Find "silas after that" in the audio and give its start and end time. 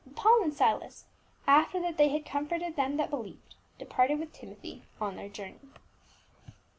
0.51-1.97